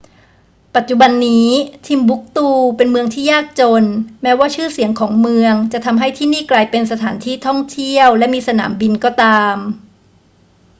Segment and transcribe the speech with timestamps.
[0.75, 1.47] ปัจจุบันนี้
[1.87, 3.83] timbuktu เป็นเมืองที่ยากจน
[4.21, 9.57] แม้ว่าชื่อเสียงของเมืองจะทำให้ที่นี่กลายเป็นสถานที่ท่องเที่ยวและมีสนามบินก็ตาม